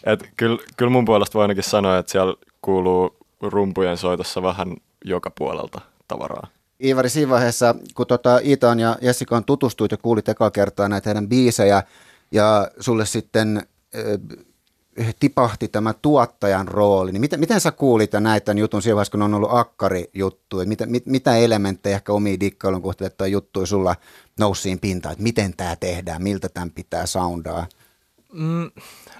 [0.03, 4.75] Et kyllä, kyllä mun puolesta voi ainakin sanoa, että siellä kuuluu rumpujen soitossa vähän
[5.05, 6.47] joka puolelta tavaraa.
[6.83, 11.29] Iivari, siinä vaiheessa, kun tota Iitan ja Jessikaan tutustuit ja kuulit ekaa kertaa näitä heidän
[11.29, 11.83] biisejä,
[12.31, 13.67] ja sulle sitten
[15.19, 19.11] tipahti tämä tuottajan rooli, niin miten, miten sä kuulit ja näitä tämän jutun siinä vaiheessa,
[19.11, 23.65] kun on ollut akkari-juttu, että mitä, mit, mitä elementtejä ehkä omiin dikkailun kohtelet tai juttuja
[23.65, 23.95] sulla
[24.39, 27.67] nousiin pintaan, että miten tämä tehdään, miltä tämän pitää soundaa?
[28.33, 28.71] Mm,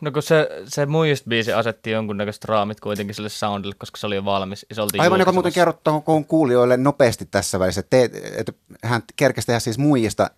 [0.02, 4.16] no kun se, se muist biisi asetti jonkunnäköiset raamit kuitenkin sille soundille, koska se oli
[4.16, 4.66] jo valmis.
[4.72, 9.60] Se Aivan joka muuten kerrottakoon kuulijoille nopeasti tässä välissä, että, te, että hän kerkesi tehdä
[9.60, 10.30] siis muijista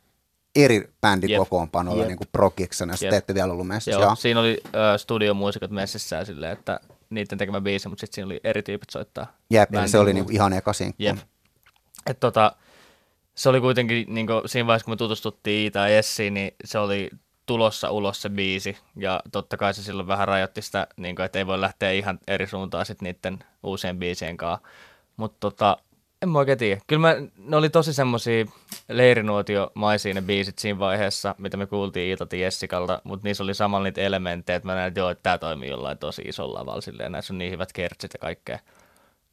[0.66, 3.92] eri bändikokoonpanolla niin kuin prokiksena, jos te ette vielä ollut messissä.
[3.92, 4.16] Joo, Joo.
[4.16, 8.64] siinä oli ö, studiomuusikot messissä silleen, että niiden tekemä biisi, mutta sitten siinä oli eri
[8.64, 9.34] tyypit soittaa.
[9.50, 11.04] Jep, eli se oli niinku ihan eka sinkku.
[11.04, 11.18] Jep.
[12.06, 12.56] Et tota,
[13.36, 17.10] se oli kuitenkin, niin siinä vaiheessa kun me tutustuttiin Iita ja Essiin, niin se oli
[17.46, 18.78] tulossa ulos se biisi.
[18.96, 22.20] Ja totta kai se silloin vähän rajoitti sitä, niin kuin, että ei voi lähteä ihan
[22.28, 24.68] eri suuntaan sitten niiden uusien biisien kanssa.
[25.18, 25.78] Mutta tota,
[26.22, 26.82] en mä oikein tiedä.
[26.88, 28.46] Kyllä mä, ne oli tosi semmosia
[28.90, 33.84] leirinuotiomaisia ne biisit siinä vaiheessa, mitä me kuultiin Iitat ja Jessikalta, mutta niissä oli samalla
[33.84, 37.12] niitä elementtejä, että mä näin, että joo, että tää toimii jollain tosi isolla lavalla silleen,
[37.12, 38.60] näissä on niin hyvät kertsit ja kaikkea.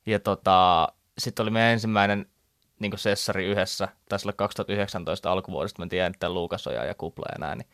[0.07, 2.27] Ja tota, sitten oli meidän ensimmäinen
[2.79, 7.59] niin sessari yhdessä, taisi olla 2019 alkuvuodesta, mä tiedän, että Luukasoja ja Kupla ja näin,
[7.59, 7.69] niin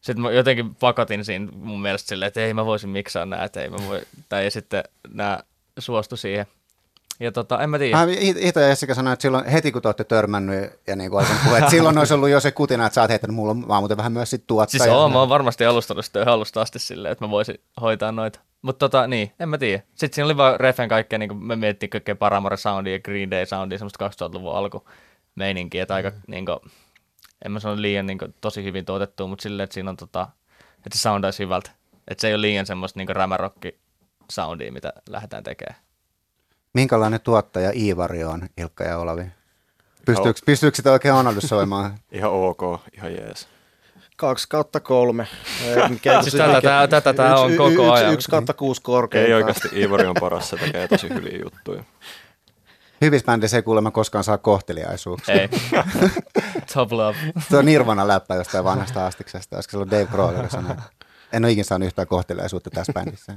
[0.00, 3.62] sitten mä jotenkin pakotin siinä mun mielestä silleen, että ei mä voisin miksaa nää, että
[3.62, 5.40] ei mä voi, tai sitten nämä
[5.78, 6.46] suostu siihen.
[7.20, 7.98] Ja tota, en mä tiedä.
[8.36, 11.58] Ita ja Jessica sanoi, että silloin heti kun te olette törmännyt ja niin kuin puhe,
[11.58, 13.96] että silloin olisi ollut jo se kutina, että sä oot heittänyt mulla, mä oon muuten
[13.96, 14.82] vähän myös sit tuottaja.
[14.82, 18.40] Siis oo, mä oon varmasti alustanut sitä alusta asti silleen, että mä voisin hoitaa noita.
[18.62, 19.82] Mutta tota, niin, en mä tiedä.
[19.94, 23.30] Sitten siinä oli vaan refen kaikkea, niin kuin me mietittiin kaikkea Paramore Soundia ja Green
[23.30, 24.88] Day Soundia, semmoista 2000-luvun alku
[25.34, 26.58] meininkiä, että aika, niin kuin,
[27.44, 30.28] en mä sano liian niin kuin, tosi hyvin tuotettua, mutta silleen, että siinä on tota,
[30.86, 31.70] että se soundaisi hyvältä.
[32.08, 33.78] Että se ei ole liian semmoista niin rämärokki
[34.32, 35.84] soundia, mitä lähdetään tekemään.
[36.74, 39.26] Minkälainen tuottaja Iivari on, Ilkka ja Olavi?
[40.06, 41.98] Pystyykö, pystyykö sitä oikein analysoimaan?
[42.12, 42.60] Ihan ok,
[42.96, 43.48] ihan jees.
[44.16, 45.26] Kaksi kautta kolme.
[45.64, 48.12] Ei, mikä- Siis tätä tää- tätä tää on yksi- koko yksi- ajan.
[48.12, 49.28] Yksi kautta kuusi korkeintaan.
[49.28, 51.84] Ei oikeasti, Iivari on paras, se tekee tosi hyviä juttuja.
[53.00, 55.34] Hyvissä bändissä ei kuulemma koskaan saa kohteliaisuuksia.
[55.34, 55.48] Ei.
[56.74, 57.16] Top love.
[57.50, 59.56] Se on Nirvana läppä jostain vanhasta astiksesta.
[59.56, 60.34] Olisiko se ollut Dave Grohl,
[61.32, 63.32] en ole ikinä saanut yhtään kohteliaisuutta tässä bändissä.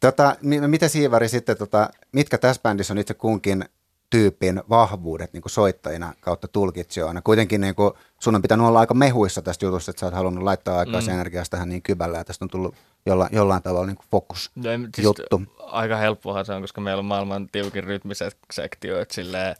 [0.00, 3.64] Tota, mi- miten Siivari sitten, tota, mitkä tässä bändissä on itse kunkin
[4.10, 7.22] tyypin vahvuudet niin soittajina kautta tulkitsijoina?
[7.22, 10.44] Kuitenkin niin kuin, sun on pitänyt olla aika mehuissa tästä jutusta, että sä oot halunnut
[10.44, 11.08] laittaa aikaa mm.
[11.08, 12.74] energiaa tähän niin kyvällä ja tästä on tullut
[13.06, 14.62] jollain, jollain tavalla niin fokus No,
[14.94, 15.42] siis juttu.
[15.58, 19.56] Aika helppohan se on, koska meillä on maailman tiukin rytmisektio, että silleen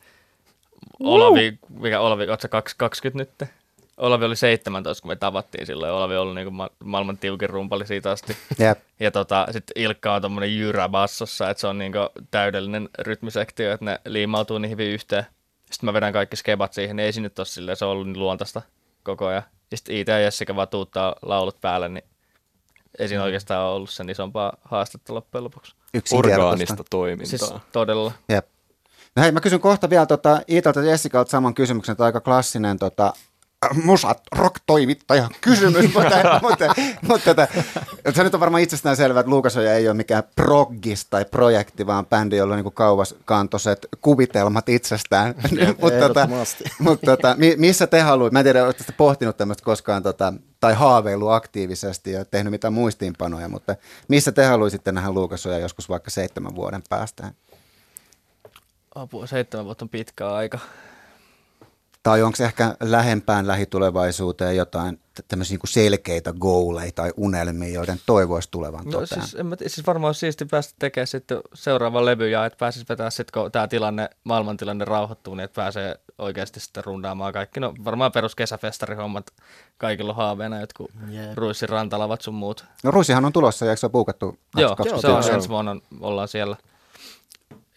[1.01, 3.51] Olavi, mikä Olavi, oot sä kaksi- 20 nyt?
[3.97, 5.93] Olavi oli 17, kun me tavattiin silloin.
[5.93, 8.37] Olavi on ollut niin ma- maailman tiukin rumpali siitä asti.
[8.59, 8.79] Jep.
[9.01, 11.99] Ja tota, sitten Ilkka on tommonen jyrä bassossa, että se on niinku
[12.31, 15.27] täydellinen rytmisektio, että ne liimautuu niin hyvin yhteen.
[15.71, 18.07] Sitten mä vedän kaikki skebat siihen, niin ei se nyt ole silleen, se on ollut
[18.07, 18.63] niin luontaista
[19.03, 19.43] koko ajan.
[19.71, 22.05] Ja sitten Iita ja Jessica vaan tuuttaa laulut päälle, niin
[22.99, 25.75] ei siinä oikeastaan ole ollut sen isompaa haastetta loppujen lopuksi.
[26.13, 27.27] Orgaanista toimintaa.
[27.39, 28.13] Siis todella.
[28.29, 28.47] Jep.
[29.17, 32.79] No hei, mä kysyn kohta vielä tota, Iitalta ja Jessikalta saman kysymyksen, että aika klassinen
[32.79, 33.13] tota,
[33.85, 37.47] musat rock-toimittaja kysymys, mutta, mutta, mutta tota,
[38.15, 42.07] se nyt on varmaan itsestään selvää, että Luukasoja ei ole mikään proggis tai projekti, vaan
[42.07, 45.35] bändi, jolla on niin kauaskantoiset kuvitelmat itsestään.
[45.81, 46.29] mutta tota,
[46.79, 50.33] mutta tota, mi- missä te haluatte, mä en tiedä, oletteko te pohtinut tämmöistä koskaan tota,
[50.61, 53.77] tai haaveillut aktiivisesti ja tehnyt mitään muistiinpanoja, mutta
[54.09, 57.33] missä te haluaisitte nähdä Luukasoja joskus vaikka seitsemän vuoden päästä?
[58.95, 60.59] Apua, seitsemän vuotta on pitkä aika.
[62.07, 68.85] Tai onko ehkä lähempään lähitulevaisuuteen jotain tämmöisiä niin selkeitä goaleja tai unelmia, joiden toivoisi tulevan
[68.85, 69.23] No toteen?
[69.23, 72.87] siis, en mä, siis varmaan olisi siisti päästä tekemään sitten seuraava levy ja että pääsisi
[72.88, 77.61] vetää sitten, kun tämä tilanne, maailmantilanne rauhoittuu, niin että pääsee oikeasti sitten rundaamaan kaikki.
[77.61, 79.27] No varmaan perus kesäfestarihommat
[79.79, 81.33] kaikilla on haaveena, jotkut Jep.
[81.35, 82.64] Ruissin rantalavat sun muut.
[82.85, 84.38] No Ruisihan on tulossa ja eikö se ole puukattu?
[84.57, 85.01] Joo, 2021?
[85.01, 85.37] se on joo.
[85.37, 86.57] ensi vuonna ollaan siellä.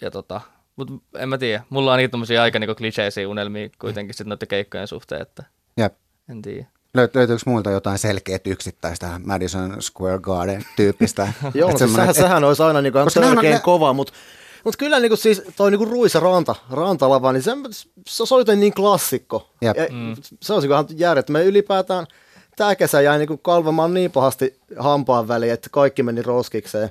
[0.02, 0.42] Ja tota,
[0.80, 4.48] mutta en mä tiedä, mulla on niitä tommosia aika niinku kliseisiä unelmia kuitenkin sitten noiden
[4.48, 5.44] keikkojen suhteen, että
[5.78, 5.94] Jep.
[6.30, 6.66] en tiedä.
[6.94, 11.34] Löyt, löytyykö muilta jotain selkeät yksittäistä Madison Square Garden tyyppistä?
[11.54, 14.14] Joo, Et siis sehän, sehän olisi aina niinku on törkeän ne- kova, mutta
[14.64, 17.52] mut kyllä niinku siis toi niinku Ruis ja Ranta, Rantalava, niin se,
[18.08, 19.50] se, oli jotenkin niin klassikko.
[19.62, 19.78] Jep.
[19.78, 19.86] Ja,
[20.42, 22.06] Se olisi ihan järjettömän ylipäätään.
[22.56, 26.90] Tämä kesä jäi niinku kalvamaan niin pahasti hampaan väliin, että kaikki meni roskikseen.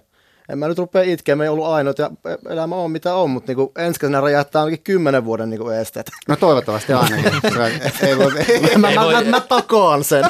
[0.49, 2.11] En mä nyt rupea itkeä, me ei ollut ainoat ja
[2.49, 6.11] elämä on mitä on, mutta niinku ensi kesänä räjähtää ainakin kymmenen vuoden niinku esteet.
[6.29, 7.33] No toivottavasti ainakin.
[8.09, 10.25] Ei voi, mä, Ei mä, voi- mä, mä, takaan sen.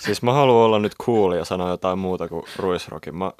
[0.00, 3.16] Siis mä haluan olla nyt cool ja sanoa jotain muuta kuin ruisrokin.
[3.16, 3.32] Mä,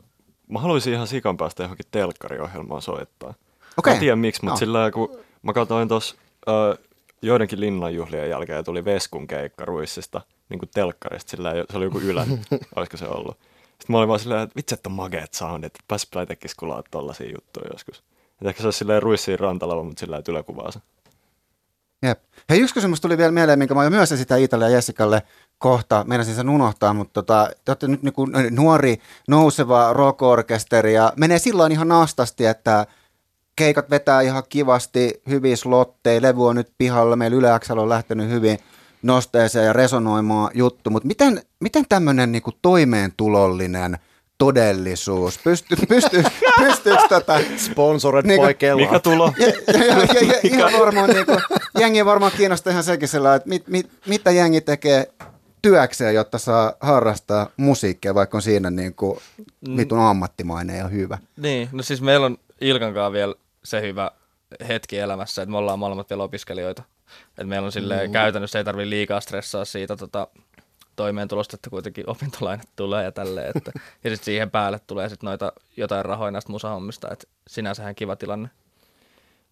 [0.48, 3.34] mä haluaisin ihan sikan päästä johonkin telkkariohjelmaan soittaa.
[3.76, 3.90] Okei.
[3.90, 4.58] Mä en tiedä miksi, mutta No.
[4.58, 6.14] sillä kun mä katsoin tuossa
[6.48, 6.84] uh,
[7.22, 11.98] joidenkin linnanjuhlien jälkeen tuli Veskun keikka Ruissista, niin kuin telkkarista, sillä lailla, se oli joku
[11.98, 12.26] ylä,
[12.76, 13.38] olisiko se ollut.
[13.62, 16.82] Sitten mä olin vaan silleen, että vitsi, että on mageet soundit, että pääsipä itsekin skulaa
[16.90, 18.02] tollasia juttuja joskus.
[18.42, 20.80] Et ehkä se olisi silleen Ruissiin rantalava, mutta sillä että yläkuvaa se.
[22.02, 22.20] Jep.
[22.48, 25.22] Hei, yksi kysymys tuli vielä mieleen, minkä mä jo myös sitä Iitalle ja Jessikalle
[25.58, 26.04] kohta.
[26.08, 31.72] Meinasin sen unohtaa, mutta tota, te olette nyt niinku nuori, nouseva rock-orkesteri ja menee silloin
[31.72, 32.86] ihan nastasti, että
[33.56, 37.48] keikat vetää ihan kivasti, hyviä slotteja, levy on nyt pihalla, meillä Yle
[37.82, 38.58] on lähtenyt hyvin
[39.02, 43.98] nosteeseen ja resonoimaan juttu, mutta miten, miten tämmöinen niinku toimeentulollinen
[44.38, 46.22] todellisuus, pysty, pysty,
[46.64, 48.80] pystyykö tota, Sponsored Niinku- by Kela.
[48.80, 49.32] Mikä tulo?
[49.38, 51.38] ja, ja, ja, ja, ja ihan varmaan niin kuin,
[51.78, 55.12] jengi varmaan kiinnostaa ihan sekin sellainen, että mit, mit, mitä jengi tekee
[55.62, 59.18] työkseen, jotta saa harrastaa musiikkia, vaikka on siinä niin kuin
[59.76, 61.18] vitun ammattimainen ja hyvä.
[61.36, 63.34] Niin, no siis meillä on Ilkan kanssa vielä
[63.64, 64.10] se hyvä
[64.68, 66.82] hetki elämässä, että me ollaan molemmat vielä opiskelijoita.
[67.28, 68.12] Että meillä on silleen, mm.
[68.12, 70.28] käytännössä ei tarvitse liikaa stressaa siitä tota,
[70.96, 73.52] toimeentulosta, että kuitenkin opintolainat tulee ja tälleen.
[73.56, 73.72] Että,
[74.04, 78.50] ja sitten siihen päälle tulee sitten noita jotain rahoja näistä musahommista, että sinänsähän kiva tilanne.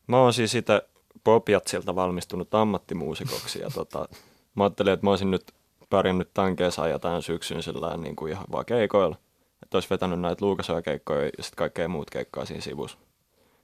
[0.06, 0.82] Mä oon siis sitä
[1.24, 4.08] Popjatsilta valmistunut ammattimuusikoksi ja tota,
[4.54, 5.52] mä ajattelin, että mä olisin nyt
[5.90, 9.16] pärjännyt tämän kesän ja tämän syksyn sillä niin kuin ihan vaan keikoilla.
[9.62, 12.98] Että olisi vetänyt näitä Luukasoja keikkoja ja sitten kaikkea muut keikkaa siinä sivussa.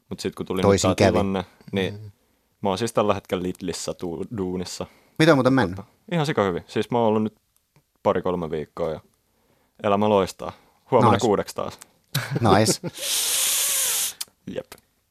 [0.08, 1.10] Mutta sitten kun tuli Toisin kävi.
[1.10, 2.10] tilanne, niin mm.
[2.62, 4.86] Mä oon siis tällä hetkellä Lidlissä tuu, duunissa.
[5.18, 5.80] Mitä on muuten mennyt?
[6.12, 6.64] Ihan sika hyvin.
[6.66, 7.34] Siis mä oon ollut nyt
[8.02, 9.00] pari-kolme viikkoa ja
[9.82, 10.52] elämä loistaa.
[10.90, 11.26] Huomenna Nice.
[11.26, 11.78] kuudeksi taas.
[12.58, 12.80] Nice.
[14.54, 14.66] Jep.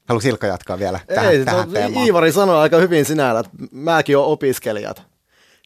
[0.07, 2.05] Haluatko Ilkka jatkaa vielä tähän, Ei, tähän no, teemaan?
[2.05, 5.03] Iivari sanoi aika hyvin sinällä, että mäkin olen opiskelijat.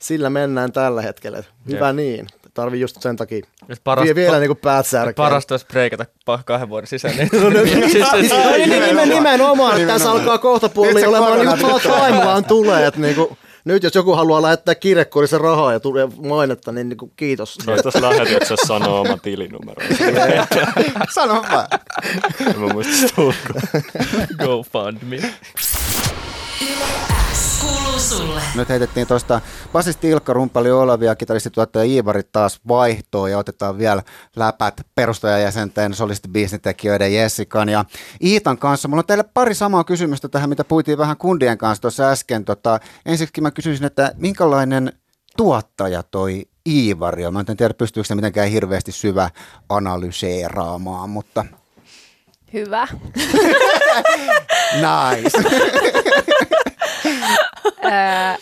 [0.01, 1.43] Sillä mennään tällä hetkellä.
[1.67, 1.95] Hyvä Jep.
[1.95, 2.27] niin.
[2.55, 5.13] Tarvii just sen takia Et paras, vie, vielä niin kuin päät särkeä.
[5.13, 7.15] parasta olisi breikata pa- kahden vuoden sisään.
[7.17, 10.21] Niin, No, no, siis, siis, No, niin, niin, nimen, nimenomaan, että tässä Nimenomaan.
[10.21, 12.87] alkaa kohta puoli olemaan niin korona kuin time vaan tulee.
[12.87, 16.97] Että niin kuin, nyt jos joku haluaa lähettää kirjekuorisen rahaa ja tulee mainetta, niin, niin
[16.97, 17.57] kuin, kiitos.
[17.67, 19.81] Lähetä, että se sanoo oma tilinumero.
[21.15, 21.67] Sano vaan.
[22.47, 23.61] En mä muista sitä ulkoa.
[24.37, 25.19] GoFundMe.
[28.05, 28.41] Sulle.
[28.55, 29.41] Nyt heitettiin tuosta
[29.73, 34.03] basisti Ilkka Rumpali Olavi ja kitaristituottaja Iivari taas vaihtoon ja otetaan vielä
[34.35, 37.85] läpät perustajajäsenten solistibiisnitekijöiden Jessikan ja
[38.23, 38.87] Iitan kanssa.
[38.87, 42.45] Mulla on teille pari samaa kysymystä tähän, mitä puitiin vähän kundien kanssa tuossa äsken.
[42.45, 44.93] Tota, ensiksi mä kysyisin, että minkälainen
[45.37, 47.33] tuottaja toi Iivari on?
[47.33, 49.29] Mä en tiedä, pystyykö se mitenkään hirveästi syvä
[49.69, 51.45] analyseeraamaan, mutta
[52.53, 52.87] Hyvä.
[54.85, 55.37] nice.
[57.85, 58.35] Öö,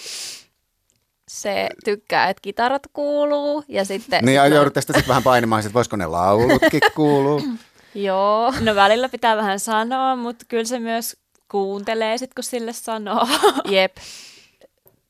[1.28, 4.26] se tykkää, että kitarat kuuluu ja sitten...
[4.26, 7.42] niin ja sit joudutte sitten vähän painimaan, että voisiko ne laulutkin kuuluu.
[7.96, 8.54] Joo.
[8.60, 11.18] No välillä pitää vähän sanoa, mutta kyllä se myös
[11.52, 13.28] kuuntelee sit, kun sille sanoo.
[13.72, 13.98] Jep.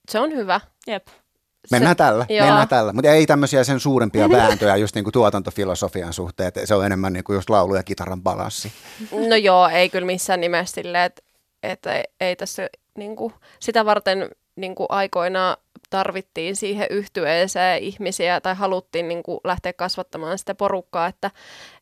[0.09, 0.61] Se on hyvä.
[0.87, 1.07] Jep.
[1.71, 2.45] Mennään tällä, joo.
[2.45, 2.93] mennään tällä.
[2.93, 7.13] Mutta ei tämmöisiä sen suurempia vääntöjä just niin kuin tuotantofilosofian suhteen, että se on enemmän
[7.13, 8.71] niin kuin just laulu ja kitaran balanssi.
[9.29, 11.21] No joo, ei kyllä missään nimessä silleen, että,
[11.63, 15.57] että ei, ei tässä niin kuin, sitä varten niin kuin aikoinaan
[15.89, 21.31] tarvittiin siihen yhtyeeseen ihmisiä tai haluttiin niin kuin lähteä kasvattamaan sitä porukkaa, että,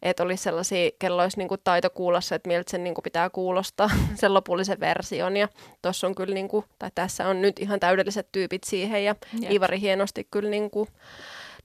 [0.01, 3.03] että olisi sellaisia, kello olisi niin kuin taito kuulla se, että miltä sen niin kuin
[3.03, 5.37] pitää kuulostaa, sen lopullisen version.
[5.37, 5.47] Ja
[5.81, 9.51] tuossa on kyllä, niin kuin, tai tässä on nyt ihan täydelliset tyypit siihen ja Jep.
[9.51, 10.89] Ivari hienosti kyllä niin kuin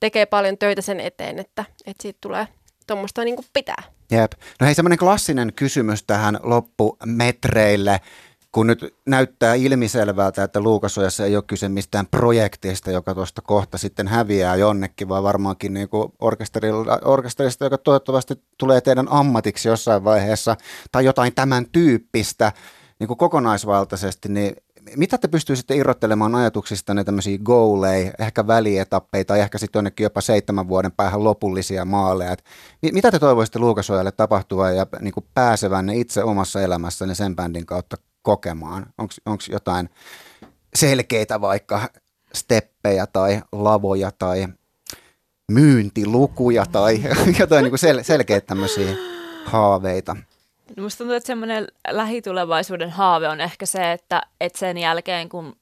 [0.01, 2.49] tekee paljon töitä sen eteen, että, että siitä tulee
[2.87, 3.83] tuommoista niin kuin pitää.
[4.11, 4.33] Jep.
[4.61, 8.01] No hei, semmoinen klassinen kysymys tähän loppumetreille,
[8.53, 14.09] kun nyt näyttää ilmiselvältä, että Luukasojassa ei ole kyse mistään projektista, joka tuosta kohta sitten
[14.09, 16.13] häviää jonnekin, vaan varmaankin niin kuin
[17.05, 20.57] orkesterista, joka toivottavasti tulee teidän ammatiksi jossain vaiheessa,
[20.93, 22.53] tai jotain tämän tyyppistä
[22.99, 24.57] niin kuin kokonaisvaltaisesti, niin
[24.97, 30.69] mitä te pystyisitte irrottelemaan ajatuksistanne tämmöisiä goaleja, ehkä välietappeja tai ehkä sitten jonnekin jopa seitsemän
[30.69, 32.33] vuoden päähän lopullisia maaleja?
[32.33, 32.45] Et
[32.83, 37.67] mi- mitä te toivoisitte Luukasojalle tapahtua ja niin kuin pääsevänne itse omassa elämässänne sen bändin
[37.67, 38.87] kautta kokemaan?
[38.99, 39.91] Onko jotain
[40.75, 41.89] selkeitä vaikka
[42.35, 44.47] steppejä tai lavoja tai
[45.53, 47.03] myyntilukuja tai
[47.41, 48.97] jotain niin kuin sel- selkeitä tämmöisiä
[49.45, 50.17] haaveita?
[50.77, 55.57] No Musta tuntuu, että semmoinen lähitulevaisuuden haave on ehkä se, että, että sen jälkeen kun,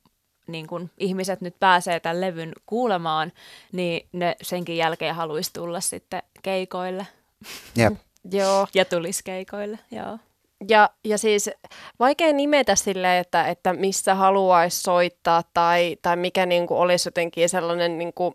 [0.47, 3.33] niin kun ihmiset nyt pääsee tämän levyn kuulemaan,
[3.73, 7.07] niin ne senkin jälkeen haluaisi tulla sitten keikoille
[7.77, 7.95] Jep.
[8.33, 8.67] Joo.
[8.75, 10.19] ja tulisi keikoille, joo.
[10.69, 11.51] Ja, ja siis
[12.01, 17.49] vaikea nimetä sille, että, että missä haluaisi soittaa tai, tai mikä niin kuin olisi jotenkin
[17.49, 18.35] sellainen niin kuin,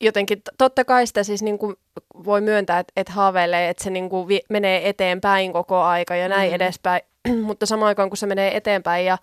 [0.00, 1.76] jotenkin, totta kai sitä siis niin kuin
[2.24, 6.28] voi myöntää, että, että haaveilee, että se niin kuin vi, menee eteenpäin koko aika ja
[6.28, 6.54] näin Mm.
[6.54, 7.02] edespäin,
[7.46, 9.18] mutta samaan aikaan kun se menee eteenpäin ja,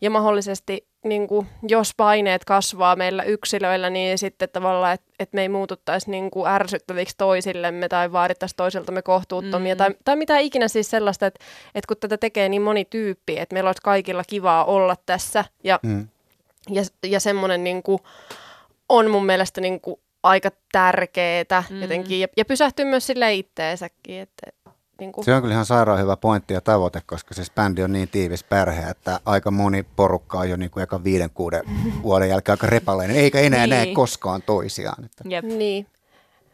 [0.00, 5.42] ja mahdollisesti niin kuin, jos paineet kasvaa meillä yksilöillä, niin sitten tavallaan, että, että me
[5.42, 9.78] ei muututtaisi niin kuin ärsyttäviksi toisillemme tai vaadittaisi toisiltamme kohtuuttomia Mm.
[9.78, 13.54] tai, tai mitä ikinä siis sellaista, että, että kun tätä tekee niin moni tyyppi, että
[13.54, 16.08] meillä olisi kaikilla kivaa olla tässä ja, Mm.
[16.70, 17.98] ja, ja semmoinen niin kuin,
[18.88, 21.76] on mun mielestä niin kuin, aika tärkeetä Mm.
[21.76, 21.82] mm.
[21.82, 24.46] jotenkin ja, ja pysähtyy myös sille itteensäkin, että
[25.00, 27.92] niin kuin, Se on kyllä ihan sairaan hyvä pointti ja tavoite, koska siis bändi on
[27.92, 31.62] niin tiivis perhe, että aika moni porukka on jo niin kuin eka viiden, kuuden
[32.02, 33.70] vuoden jälkeen aika repaleinen, eikä enää Niin.
[33.70, 35.04] näe koskaan toisiaan.
[35.04, 35.24] Että.
[35.28, 35.44] Jep.
[35.44, 35.86] Niin.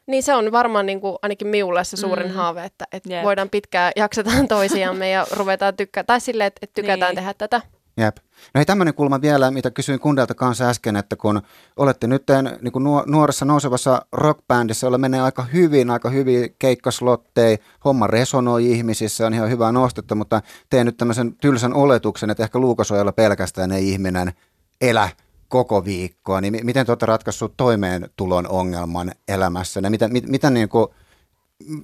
[0.07, 2.33] Niin se on varmaan niin kuin, ainakin minulle se suurin Mm.
[2.35, 3.24] haave, että, että Jep.
[3.24, 7.16] voidaan pitkään, jaksetaan toisiamme ja ruvetaan tykkää, tai silleen, että, että tykätään Niin.
[7.16, 7.61] tehdä tätä.
[7.96, 8.16] Jep.
[8.54, 11.42] No hei tämmöinen kulma vielä, mitä kysyin kundelta kanssa äsken, että kun
[11.76, 12.22] olette nyt
[12.61, 12.72] niin
[13.07, 19.50] nuoressa nousevassa rockbändissä, jolla menee aika hyvin, aika hyvin keikkaslotteja, homma resonoi ihmisissä, on ihan
[19.50, 24.33] hyvää nostetta, mutta teen nyt tämmöisen tylsän oletuksen, että ehkä Luukasojalla pelkästään ei ihminen
[24.80, 25.09] elä
[25.48, 29.90] koko viikkoa, niin mi- miten te olette ratkaissut toimeentulon ongelman elämässänne?
[29.90, 30.87] Mitä, mit, mitä, niin kuin,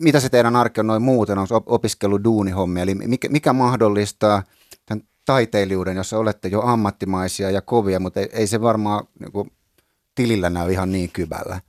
[0.01, 4.43] mitä se teidän arki on noin muuten, onko op- opiskelu duunihommia, eli mikä, mikä mahdollistaa
[5.25, 9.53] taiteilijuuden, jossa olette jo ammattimaisia ja kovia, mutta ei, ei se varmaan niin kuin,
[10.15, 11.61] tilillä näy ihan niin kyvällä.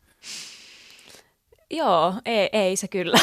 [1.69, 3.17] Joo, ei, ei se kyllä.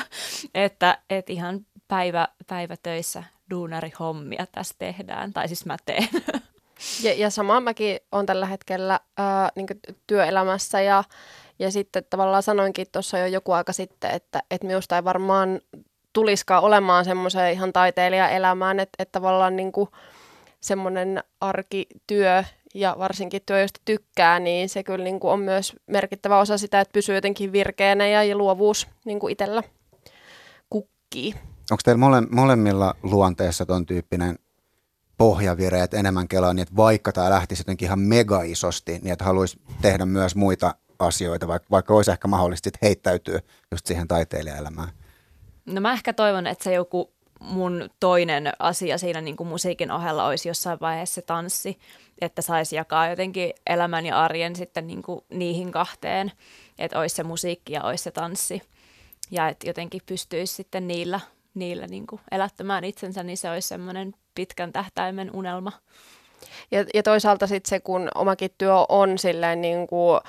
[0.54, 6.08] että et ihan päivä, päivätöissä duunarihommia tässä tehdään, tai siis mä teen.
[7.02, 9.66] Ja, ja samaa mäkin olen tällä hetkellä ää, niin
[10.06, 11.04] työelämässä ja,
[11.58, 15.60] ja sitten tavallaan sanoinkin tuossa jo joku aika sitten, että, että minusta ei varmaan
[16.12, 19.88] tulisikaan olemaan semmoiseen ihan taiteilijaelämään, että, että tavallaan niin kuin
[20.60, 22.44] semmoinen arkityö
[22.74, 26.80] ja varsinkin työ, josta tykkää, niin se kyllä niin kuin on myös merkittävä osa sitä,
[26.80, 29.62] että pysyy jotenkin virkeänä ja, ja luovuus niin kuin itsellä
[30.70, 31.34] kukkii.
[31.70, 34.38] Onko teillä mole, molemmilla luonteessa ton tyyppinen
[35.18, 39.24] pohjavire, että enemmän kelaa niin, että vaikka tämä lähtisi jotenkin ihan mega isosti, niin että
[39.24, 44.88] haluaisi tehdä myös muita asioita, vaikka, vaikka olisi ehkä mahdollisesti sit heittäytyä just siihen taiteilijaelämään.
[45.66, 50.26] No mä ehkä toivon, että se joku mun toinen asia siinä niin kuin musiikin ohella
[50.26, 51.78] olisi jossain vaiheessa se tanssi,
[52.20, 56.32] että saisi jakaa jotenkin elämän ja arjen sitten niin kuin niihin kahteen,
[56.78, 58.62] että olisi se musiikki ja olisi se tanssi
[59.30, 61.20] ja että jotenkin pystyisi sitten niillä,
[61.54, 65.72] niillä niin kuin elättämään itsensä, niin se olisi semmoinen pitkän tähtäimen unelma.
[66.70, 70.20] Ja, ja toisaalta sitten se, kun omakin työ on silleen niin kuin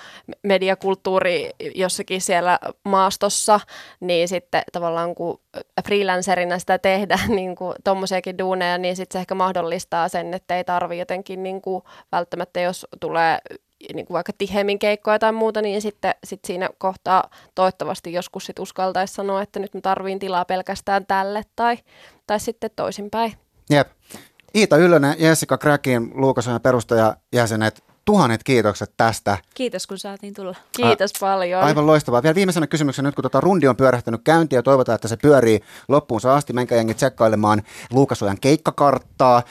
[0.43, 3.60] mediakulttuuri jossakin siellä maastossa,
[3.99, 5.39] niin sitten tavallaan kun
[5.86, 10.63] freelancerina sitä tehdä niin kuin tommosiakin duuneja, niin sitten se ehkä mahdollistaa sen, että ei
[10.63, 13.39] tarvi jotenkin niin kuin välttämättä, jos tulee
[13.93, 18.59] niin kuin vaikka tiheämmin keikkoja tai muuta, niin sitten sit siinä kohtaa toivottavasti joskus sit
[18.59, 21.78] uskaltaisi sanoa, että nyt mä tarviin tilaa pelkästään tälle tai,
[22.28, 23.34] tai sitten toisinpäin.
[23.70, 23.88] Jep.
[24.56, 29.38] Iita Ylönen, Jessica Crackin, Luukasojan perustajajäsenet, tuhannet kiitokset tästä.
[29.54, 30.56] Kiitos, kun saatiin tulla.
[30.78, 31.64] Kiitos paljon.
[31.64, 32.24] Aivan loistavaa.
[32.24, 35.60] Vielä viimeisenä kysymyksenä nyt, kun tota rundi on pyörähtänyt käyntiin ja toivotaan, että se pyörii
[35.88, 36.54] loppuun asti.
[36.54, 39.43] Menkää jengi tsekkailemaan Luukasojan keikkakarttaa.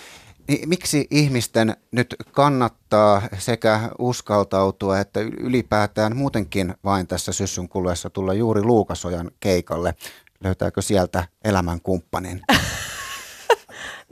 [0.49, 8.35] Niin miksi ihmisten nyt kannattaa sekä uskaltautua että ylipäätään muutenkin vain tässä syssyn kuluessa tulla
[8.35, 9.95] juuri Luukasojan keikalle?
[10.45, 12.43] Löytääkö sieltä elämän kumppanin?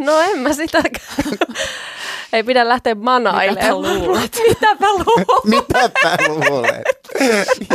[0.01, 1.39] No en mä sitäkään.
[2.33, 3.81] Ei pidä lähteä manailemaan.
[3.81, 4.41] Mitäpä luulet?
[4.49, 5.45] Mitäpä luulet?
[5.45, 6.83] Mitäpä luulet?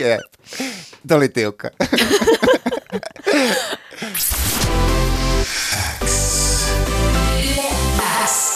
[0.01, 0.21] Jep.
[1.07, 1.69] Tämä oli tiukka.
[8.26, 8.53] X.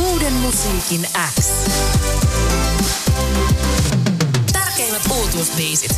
[0.00, 1.08] Uuden musiikin
[1.40, 1.46] X.
[4.52, 5.96] Tärkeimmät uutuusbiisit.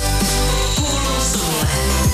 [0.77, 2.10] Kuuluu sulle.